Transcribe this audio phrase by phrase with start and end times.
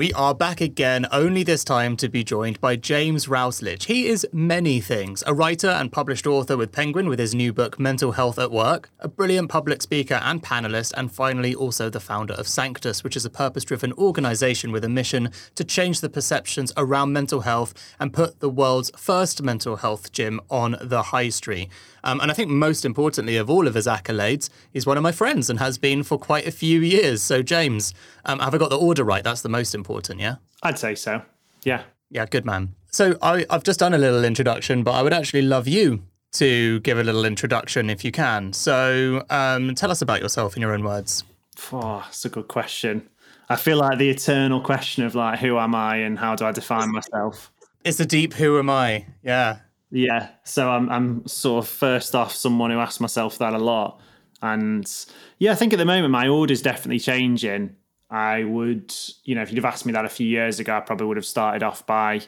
[0.00, 3.84] We are back again, only this time to be joined by James Routledge.
[3.84, 7.78] He is many things a writer and published author with Penguin with his new book,
[7.78, 12.32] Mental Health at Work, a brilliant public speaker and panelist, and finally also the founder
[12.32, 16.72] of Sanctus, which is a purpose driven organization with a mission to change the perceptions
[16.78, 21.68] around mental health and put the world's first mental health gym on the high street.
[22.04, 25.12] Um, and I think most importantly of all of his accolades, he's one of my
[25.12, 27.22] friends and has been for quite a few years.
[27.22, 29.24] So, James, um, have I got the order right?
[29.24, 30.36] That's the most important, yeah?
[30.62, 31.22] I'd say so.
[31.64, 31.82] Yeah.
[32.10, 32.74] Yeah, good man.
[32.90, 36.02] So, I, I've just done a little introduction, but I would actually love you
[36.32, 38.52] to give a little introduction if you can.
[38.52, 41.24] So, um, tell us about yourself in your own words.
[41.72, 43.08] Oh, that's a good question.
[43.48, 46.52] I feel like the eternal question of like, who am I and how do I
[46.52, 47.50] define myself?
[47.84, 49.06] It's a deep who am I?
[49.24, 49.58] Yeah.
[49.90, 50.28] Yeah.
[50.44, 54.00] So I'm I'm sort of first off someone who asks myself that a lot.
[54.42, 54.90] And
[55.38, 57.76] yeah, I think at the moment my order's definitely changing.
[58.10, 58.92] I would,
[59.24, 61.16] you know, if you'd have asked me that a few years ago, I probably would
[61.16, 62.22] have started off by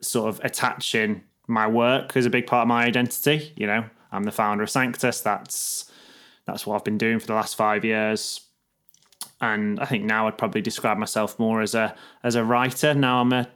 [0.00, 3.52] sort of attaching my work as a big part of my identity.
[3.56, 5.20] You know, I'm the founder of Sanctus.
[5.20, 5.90] That's
[6.46, 8.40] that's what I've been doing for the last five years.
[9.40, 12.94] And I think now I'd probably describe myself more as a as a writer.
[12.94, 13.48] Now I'm a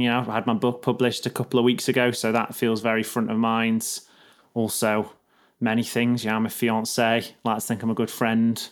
[0.00, 2.80] you know, I had my book published a couple of weeks ago, so that feels
[2.80, 4.00] very front of mind.
[4.54, 5.12] Also,
[5.60, 6.24] many things.
[6.24, 7.34] Yeah, I'm a fiance.
[7.44, 8.68] Like to think I'm a good friend,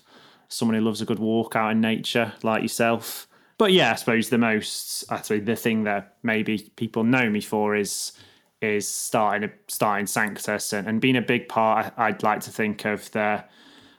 [0.48, 3.26] someone who loves a good walk out in nature, like yourself.
[3.58, 7.76] But yeah, I suppose the most actually the thing that maybe people know me for
[7.76, 8.12] is
[8.60, 11.92] is starting starting Sanctus and, and being a big part.
[11.96, 13.44] I'd like to think of the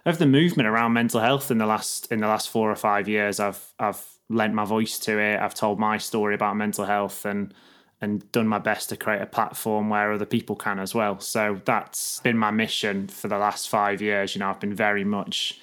[0.06, 3.08] of the movement around mental health in the last in the last four or five
[3.08, 3.40] years.
[3.40, 5.40] I've I've lent my voice to it.
[5.40, 7.54] I've told my story about mental health and
[8.02, 11.20] and done my best to create a platform where other people can as well.
[11.22, 14.36] So that's been my mission for the last five years.
[14.36, 15.60] You know, I've been very much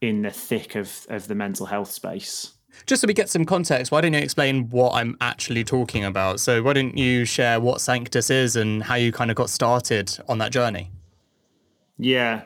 [0.00, 2.52] in the thick of of the mental health space.
[2.86, 6.40] Just so we get some context, why don't you explain what I'm actually talking about?
[6.40, 10.16] So why don't you share what Sanctus is and how you kind of got started
[10.28, 10.90] on that journey?
[11.98, 12.42] Yeah.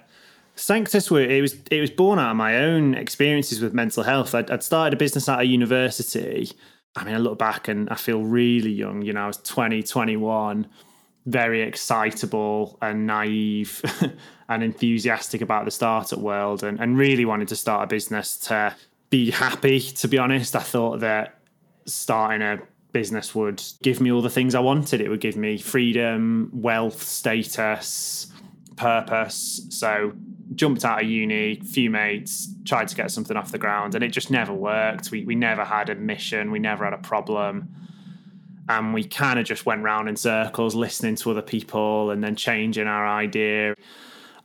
[0.55, 4.35] Sanctus, it was it was born out of my own experiences with mental health.
[4.35, 6.51] I'd, I'd, started a business at a university.
[6.95, 9.03] I mean, I look back and I feel really young.
[9.03, 10.67] You know, I was 20, 21,
[11.25, 13.83] very excitable and naive
[14.49, 18.75] and enthusiastic about the startup world and, and really wanted to start a business to
[19.09, 20.55] be happy, to be honest.
[20.55, 21.39] I thought that
[21.87, 22.59] starting a
[22.93, 25.01] business would give me all the things I wanted.
[25.01, 28.31] It would give me freedom, wealth, status,
[28.77, 29.67] purpose.
[29.71, 30.13] So
[30.55, 34.09] jumped out of uni, few mates, tried to get something off the ground, and it
[34.09, 35.11] just never worked.
[35.11, 37.75] We we never had a mission, we never had a problem.
[38.69, 42.37] And we kind of just went round in circles, listening to other people and then
[42.37, 43.75] changing our idea.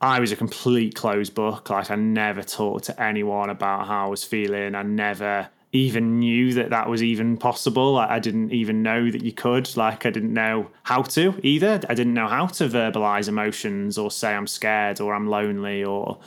[0.01, 1.69] I was a complete closed book.
[1.69, 4.75] Like, I never talked to anyone about how I was feeling.
[4.75, 7.97] I never even knew that that was even possible.
[7.97, 9.75] I didn't even know that you could.
[9.75, 11.81] Like, I didn't know how to either.
[11.89, 16.19] I didn't know how to verbalize emotions or say I'm scared or I'm lonely or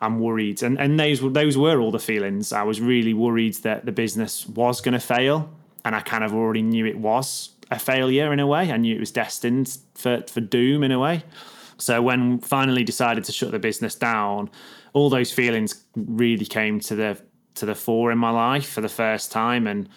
[0.00, 0.62] I'm worried.
[0.62, 2.52] And and those those were all the feelings.
[2.52, 5.50] I was really worried that the business was going to fail,
[5.84, 8.70] and I kind of already knew it was a failure in a way.
[8.70, 11.24] I knew it was destined for for doom in a way.
[11.78, 14.50] So when finally decided to shut the business down,
[14.92, 17.18] all those feelings really came to the
[17.56, 19.88] to the fore in my life for the first time and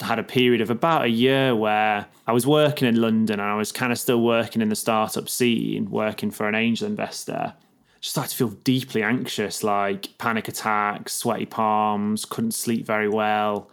[0.00, 3.56] had a period of about a year where I was working in London and I
[3.56, 7.54] was kind of still working in the startup scene, working for an angel investor.
[8.00, 13.70] Just started to feel deeply anxious, like panic attacks, sweaty palms, couldn't sleep very well.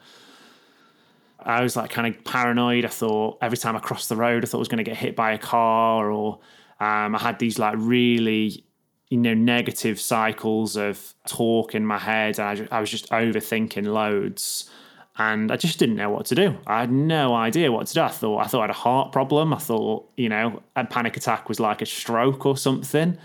[1.39, 2.85] I was like kind of paranoid.
[2.85, 4.97] I thought every time I crossed the road, I thought I was going to get
[4.97, 6.39] hit by a car, or
[6.79, 8.63] um, I had these like really
[9.09, 13.09] you know negative cycles of talk in my head and I, just, I was just
[13.09, 14.69] overthinking loads
[15.17, 16.57] and I just didn't know what to do.
[16.65, 18.01] I had no idea what to do.
[18.01, 19.53] I thought I thought I had a heart problem.
[19.53, 23.17] I thought you know a panic attack was like a stroke or something.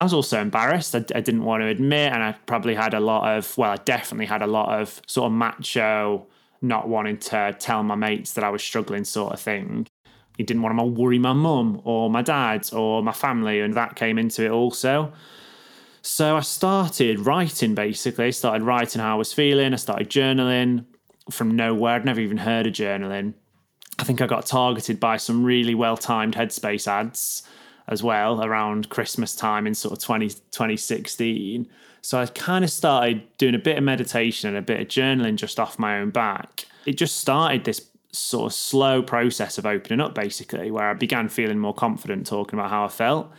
[0.00, 0.94] I was also embarrassed.
[0.94, 3.76] I, I didn't want to admit, and I probably had a lot of well, I
[3.76, 6.26] definitely had a lot of sort of macho,
[6.60, 9.86] not wanting to tell my mates that I was struggling, sort of thing
[10.36, 13.96] he didn't want to worry my mum or my dad or my family, and that
[13.96, 15.12] came into it also.
[16.02, 20.84] So I started writing basically, I started writing how I was feeling, I started journaling,
[21.30, 21.94] from nowhere.
[21.94, 23.34] I'd never even heard of journaling.
[23.98, 27.42] I think I got targeted by some really well timed Headspace ads
[27.88, 31.68] as well around Christmas time in sort of 20, 2016.
[32.00, 35.36] So I kind of started doing a bit of meditation and a bit of journaling
[35.36, 36.64] just off my own back.
[36.86, 37.80] It just started this
[38.12, 42.58] sort of slow process of opening up, basically, where I began feeling more confident talking
[42.58, 43.30] about how I felt.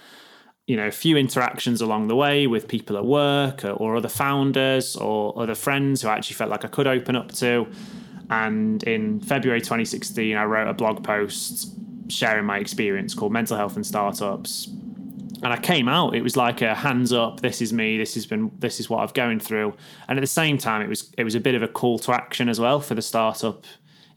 [0.65, 4.09] You know, a few interactions along the way with people at work or, or other
[4.09, 7.67] founders or other friends who I actually felt like I could open up to.
[8.29, 11.75] And in February 2016, I wrote a blog post
[12.09, 14.67] sharing my experience called Mental Health and Startups.
[15.43, 18.25] And I came out, it was like a hands up, this is me, this has
[18.25, 19.73] been this is what I've going through.
[20.07, 22.13] And at the same time it was it was a bit of a call to
[22.13, 23.65] action as well for the startup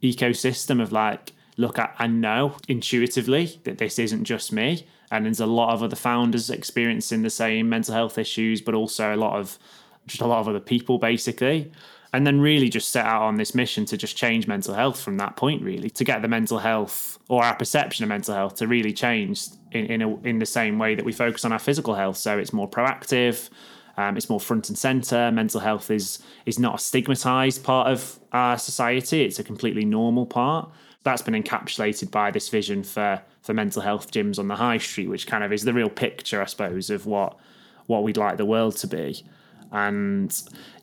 [0.03, 4.87] ecosystem of like, look, I, I know intuitively that this isn't just me.
[5.11, 9.15] And there's a lot of other founders experiencing the same mental health issues, but also
[9.15, 9.59] a lot of
[10.07, 11.71] just a lot of other people basically
[12.13, 15.17] and then really just set out on this mission to just change mental health from
[15.19, 18.67] that point really to get the mental health or our perception of mental health to
[18.67, 21.95] really change in in, a, in the same way that we focus on our physical
[21.95, 23.51] health so it's more proactive
[23.97, 25.31] um, it's more front and center.
[25.31, 29.23] Mental health is is not a stigmatized part of our society.
[29.23, 30.71] It's a completely normal part.
[31.03, 35.09] That's been encapsulated by this vision for for mental health gyms on the high street
[35.09, 37.39] which kind of is the real picture i suppose of what
[37.87, 39.25] what we'd like the world to be.
[39.73, 40.35] And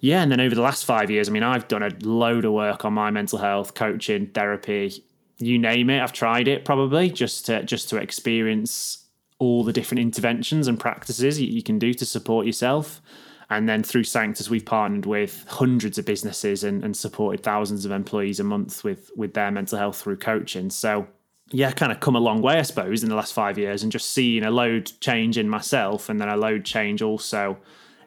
[0.02, 2.54] yeah, and then over the last five years, I mean, I've done a load of
[2.54, 5.04] work on my mental health, coaching, therapy,
[5.38, 6.02] you name it.
[6.02, 9.03] I've tried it probably just to just to experience
[9.44, 13.02] all the different interventions and practices you can do to support yourself.
[13.50, 17.92] And then through Sanctus, we've partnered with hundreds of businesses and, and supported thousands of
[17.92, 20.70] employees a month with with their mental health through coaching.
[20.70, 21.08] So
[21.52, 23.92] yeah, kind of come a long way, I suppose, in the last five years, and
[23.92, 27.58] just seeing a load change in myself, and then a load change also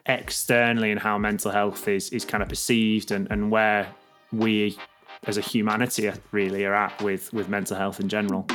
[0.07, 3.87] externally and how mental health is is kind of perceived and, and where
[4.31, 4.77] we
[5.25, 8.45] as a humanity really are at with with mental health in general.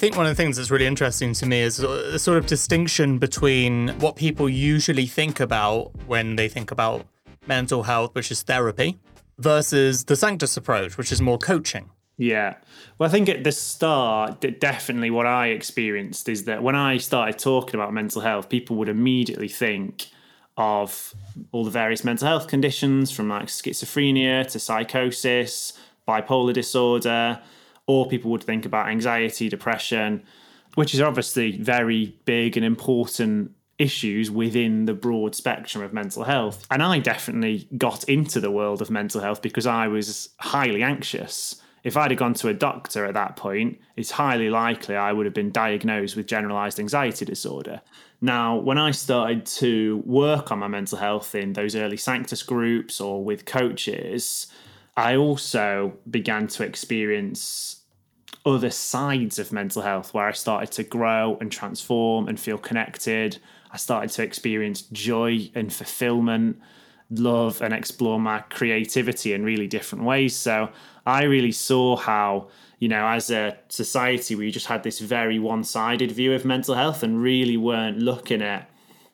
[0.00, 2.46] Think one of the things that's really interesting to me is uh, a sort of
[2.46, 7.06] distinction between what people usually think about when they think about
[7.46, 8.98] mental health, which is therapy,
[9.38, 11.90] versus the Sanctus approach, which is more coaching.
[12.16, 12.54] Yeah.
[12.96, 17.38] Well, I think at the start, definitely what I experienced is that when I started
[17.38, 20.06] talking about mental health, people would immediately think
[20.56, 21.14] of
[21.52, 25.74] all the various mental health conditions from like schizophrenia to psychosis,
[26.08, 27.38] bipolar disorder,
[27.90, 30.22] or people would think about anxiety, depression,
[30.76, 36.66] which is obviously very big and important issues within the broad spectrum of mental health.
[36.70, 41.60] And I definitely got into the world of mental health because I was highly anxious.
[41.82, 45.26] If I'd have gone to a doctor at that point, it's highly likely I would
[45.26, 47.80] have been diagnosed with generalized anxiety disorder.
[48.20, 53.00] Now, when I started to work on my mental health in those early Sanctus groups
[53.00, 54.46] or with coaches,
[54.96, 57.79] I also began to experience
[58.44, 63.38] other sides of mental health where I started to grow and transform and feel connected
[63.72, 66.60] I started to experience joy and fulfillment,
[67.10, 70.34] love, and explore my creativity in really different ways.
[70.34, 70.70] So
[71.06, 72.48] I really saw how,
[72.78, 76.74] you know, as a society, we just had this very one sided view of mental
[76.74, 78.69] health and really weren't looking at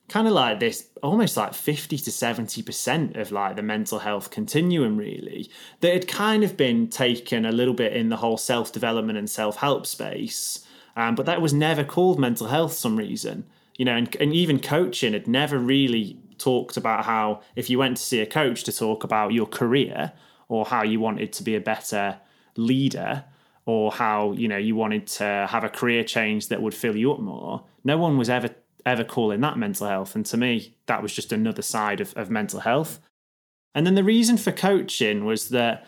[0.08, 4.96] kind of like this almost like 50 to 70% of like the mental health continuum
[4.96, 9.28] really that had kind of been taken a little bit in the whole self-development and
[9.28, 13.44] self-help space um, but that was never called mental health some reason
[13.76, 17.96] you know, and, and even coaching had never really talked about how if you went
[17.96, 20.12] to see a coach to talk about your career
[20.48, 22.18] or how you wanted to be a better
[22.56, 23.24] leader
[23.64, 27.12] or how you know you wanted to have a career change that would fill you
[27.12, 28.48] up more no one was ever
[28.86, 32.30] ever calling that mental health and to me that was just another side of, of
[32.30, 33.00] mental health
[33.74, 35.84] and then the reason for coaching was that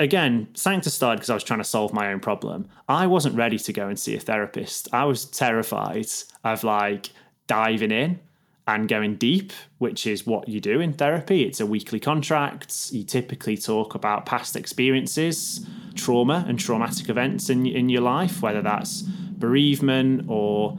[0.00, 2.68] again, Sanctus started because I was trying to solve my own problem.
[2.88, 4.88] I wasn't ready to go and see a therapist.
[4.92, 6.08] I was terrified
[6.42, 7.10] of like
[7.46, 8.20] diving in
[8.66, 11.42] and going deep, which is what you do in therapy.
[11.42, 12.92] It's a weekly contract.
[12.92, 18.62] You typically talk about past experiences, trauma, and traumatic events in, in your life, whether
[18.62, 20.78] that's bereavement or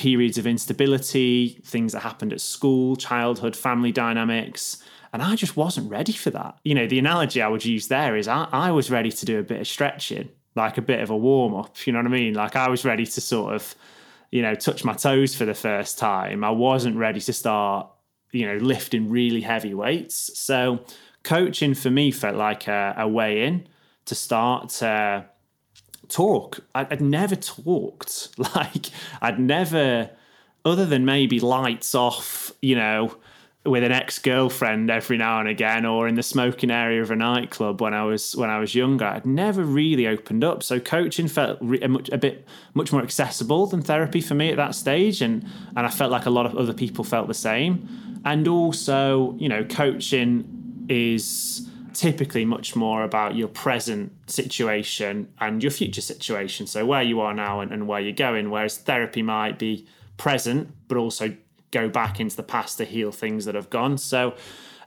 [0.00, 4.82] periods of instability, things that happened at school, childhood, family dynamics.
[5.12, 6.56] And I just wasn't ready for that.
[6.64, 9.38] You know, the analogy I would use there is I, I was ready to do
[9.38, 11.86] a bit of stretching, like a bit of a warm up.
[11.86, 12.32] You know what I mean?
[12.32, 13.74] Like I was ready to sort of,
[14.30, 16.44] you know, touch my toes for the first time.
[16.44, 17.90] I wasn't ready to start,
[18.32, 20.38] you know, lifting really heavy weights.
[20.38, 20.82] So
[21.24, 23.66] coaching for me felt like a, a way in
[24.06, 25.26] to start to
[26.10, 26.60] talk.
[26.74, 28.28] I'd, I'd never talked.
[28.54, 28.86] Like,
[29.22, 30.10] I'd never,
[30.64, 33.16] other than maybe lights off, you know,
[33.64, 37.80] with an ex-girlfriend every now and again or in the smoking area of a nightclub
[37.82, 41.58] when I was when I was younger I'd never really opened up so coaching felt
[41.60, 45.20] re- a, much, a bit much more accessible than therapy for me at that stage
[45.20, 45.44] and
[45.76, 47.86] and I felt like a lot of other people felt the same
[48.24, 55.72] and also you know coaching is typically much more about your present situation and your
[55.72, 59.58] future situation so where you are now and, and where you're going whereas therapy might
[59.58, 61.34] be present but also
[61.70, 63.98] go back into the past to heal things that have gone.
[63.98, 64.34] So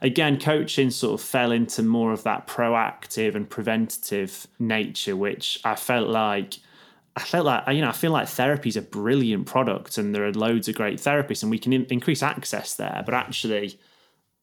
[0.02, 5.74] again, coaching sort of fell into more of that proactive and preventative nature, which I
[5.74, 6.58] felt like
[7.16, 10.26] I felt like you know I feel like therapy is a brilliant product, and there
[10.26, 13.02] are loads of great therapists, and we can in- increase access there.
[13.04, 13.78] But actually,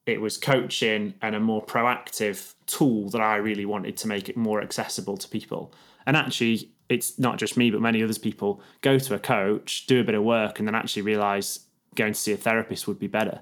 [0.06, 4.38] it was coaching and a more proactive tool that I really wanted to make it
[4.38, 5.74] more accessible to people.
[6.06, 10.02] And actually, it's not just me, but many others people go to a coach, do
[10.02, 11.62] a bit of work, and then actually realize
[11.96, 13.42] going to see a therapist would be better.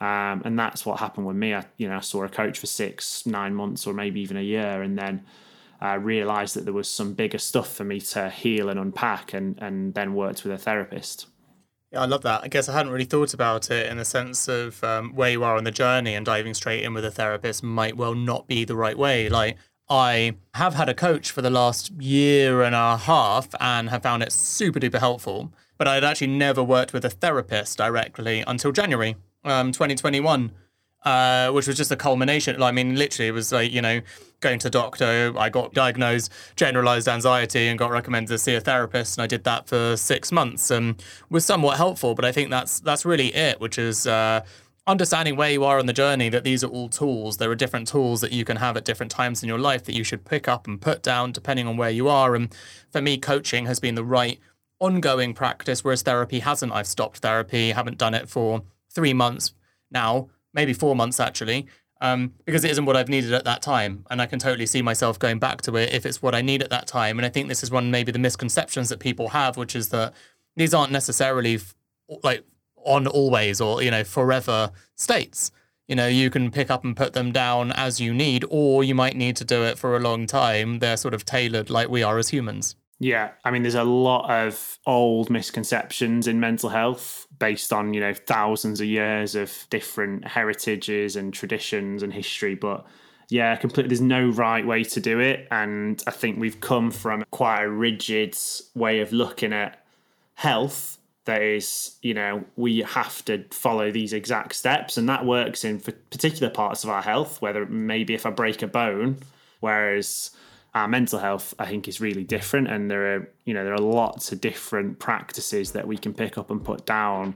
[0.00, 1.54] Um, and that's what happened with me.
[1.54, 4.42] I, you know, I saw a coach for six, nine months, or maybe even a
[4.42, 5.24] year, and then
[5.80, 9.58] I realised that there was some bigger stuff for me to heal and unpack, and
[9.62, 11.26] and then worked with a therapist.
[11.94, 12.42] Yeah, I love that.
[12.44, 15.44] I guess I hadn't really thought about it in the sense of um, where you
[15.44, 18.64] are on the journey, and diving straight in with a therapist might well not be
[18.64, 19.28] the right way.
[19.28, 19.56] Like
[19.88, 24.22] I have had a coach for the last year and a half, and have found
[24.22, 28.72] it super duper helpful but I had actually never worked with a therapist directly until
[28.72, 30.52] January um, 2021.
[31.04, 32.62] Uh, which was just a culmination.
[32.62, 34.00] I mean, literally, it was like, you know,
[34.40, 35.34] going to the doctor.
[35.36, 39.18] I got diagnosed generalized anxiety and got recommended to see a therapist.
[39.18, 42.14] And I did that for six months and was somewhat helpful.
[42.14, 44.46] But I think that's that's really it, which is uh,
[44.86, 47.36] understanding where you are on the journey, that these are all tools.
[47.36, 49.94] There are different tools that you can have at different times in your life that
[49.94, 52.34] you should pick up and put down depending on where you are.
[52.34, 52.54] And
[52.90, 54.38] for me, coaching has been the right
[54.80, 56.72] ongoing practice, whereas therapy hasn't.
[56.72, 59.54] I've stopped therapy, haven't done it for three months
[59.90, 61.66] now, maybe four months actually,
[62.00, 64.04] um, because it isn't what I've needed at that time.
[64.10, 66.62] And I can totally see myself going back to it if it's what I need
[66.62, 67.18] at that time.
[67.18, 70.14] And I think this is one maybe the misconceptions that people have, which is that
[70.56, 71.74] these aren't necessarily f-
[72.22, 72.44] like
[72.76, 75.50] on always or, you know, forever states.
[75.88, 78.94] You know, you can pick up and put them down as you need, or you
[78.94, 80.78] might need to do it for a long time.
[80.78, 82.76] They're sort of tailored like we are as humans.
[83.00, 88.00] Yeah, I mean, there's a lot of old misconceptions in mental health based on, you
[88.00, 92.54] know, thousands of years of different heritages and traditions and history.
[92.54, 92.84] But
[93.28, 95.48] yeah, completely, there's no right way to do it.
[95.50, 98.36] And I think we've come from quite a rigid
[98.74, 99.84] way of looking at
[100.34, 104.98] health that is, you know, we have to follow these exact steps.
[104.98, 108.66] And that works in particular parts of our health, whether maybe if I break a
[108.66, 109.18] bone,
[109.60, 110.30] whereas
[110.74, 113.78] our mental health i think is really different and there are you know there are
[113.78, 117.34] lots of different practices that we can pick up and put down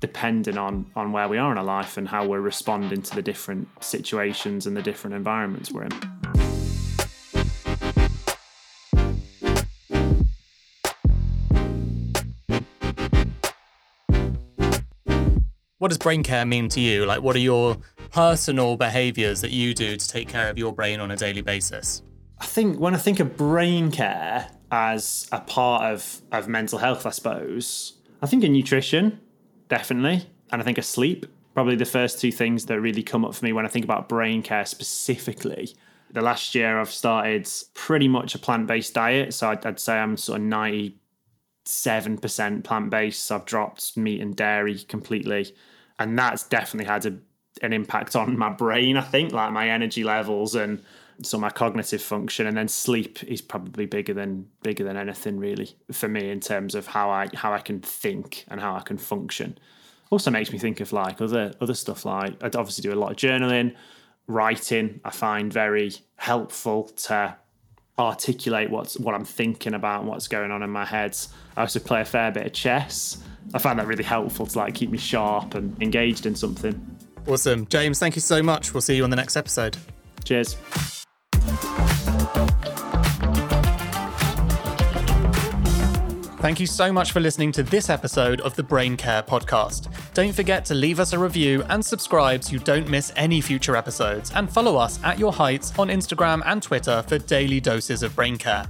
[0.00, 3.22] depending on on where we are in our life and how we're responding to the
[3.22, 5.92] different situations and the different environments we're in.
[15.78, 17.04] What does brain care mean to you?
[17.04, 17.76] Like what are your
[18.10, 22.02] personal behaviors that you do to take care of your brain on a daily basis
[22.54, 27.10] think when I think of brain care as a part of, of mental health, I
[27.10, 29.18] suppose, I think of nutrition,
[29.68, 30.28] definitely.
[30.52, 33.44] And I think of sleep, probably the first two things that really come up for
[33.44, 35.74] me when I think about brain care specifically.
[36.12, 39.34] The last year, I've started pretty much a plant based diet.
[39.34, 43.32] So I'd, I'd say I'm sort of 97% plant based.
[43.32, 45.52] I've dropped meat and dairy completely.
[45.98, 47.16] And that's definitely had a,
[47.62, 50.80] an impact on my brain, I think, like my energy levels and
[51.22, 55.76] so my cognitive function and then sleep is probably bigger than bigger than anything really
[55.92, 58.98] for me in terms of how I how I can think and how I can
[58.98, 59.58] function.
[60.10, 63.12] Also makes me think of like other other stuff like I obviously do a lot
[63.12, 63.74] of journaling,
[64.26, 65.00] writing.
[65.04, 67.36] I find very helpful to
[67.98, 71.16] articulate what's what I'm thinking about, and what's going on in my head.
[71.56, 73.22] I also play a fair bit of chess.
[73.52, 76.98] I find that really helpful to like keep me sharp and engaged in something.
[77.26, 77.66] Awesome.
[77.66, 78.74] James, thank you so much.
[78.74, 79.76] We'll see you on the next episode.
[80.24, 80.56] Cheers.
[86.44, 89.88] Thank you so much for listening to this episode of the Brain Care Podcast.
[90.12, 93.74] Don't forget to leave us a review and subscribe so you don't miss any future
[93.74, 98.14] episodes, and follow us at Your Heights on Instagram and Twitter for daily doses of
[98.14, 98.66] brain care.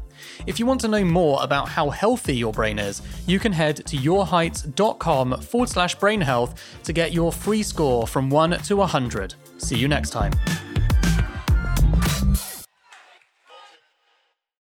[0.46, 3.84] If you want to know more about how healthy your brain is, you can head
[3.86, 9.34] to yourheights.com forward slash brain health to get your free score from 1 to 100.
[9.58, 10.32] See you next time.